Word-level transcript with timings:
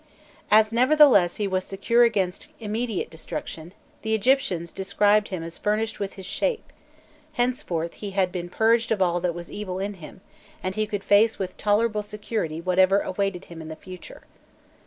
As 0.49 0.73
nevertheless 0.73 1.35
he 1.35 1.47
was 1.47 1.63
secure 1.63 2.01
against 2.03 2.49
immediate 2.59 3.11
destruction, 3.11 3.71
the 4.01 4.15
Egyptians 4.15 4.71
described 4.71 5.27
him 5.27 5.43
as 5.43 5.59
furnished 5.59 5.99
with 5.99 6.13
his 6.13 6.25
shape; 6.25 6.73
henceforth 7.33 7.93
he 7.93 8.09
had 8.09 8.31
been 8.31 8.49
purged 8.49 8.91
of 8.91 8.99
all 8.99 9.19
that 9.21 9.35
was 9.35 9.51
evil 9.51 9.77
in 9.77 9.93
him, 9.93 10.21
and 10.63 10.73
he 10.73 10.87
could 10.87 11.03
face 11.03 11.37
with 11.37 11.55
tolerable 11.55 12.01
security 12.01 12.59
whatever 12.59 13.01
awaited 13.01 13.45
him 13.45 13.61
in 13.61 13.67
the 13.67 13.75
future. 13.75 14.23